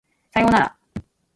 [0.31, 0.77] 左様なら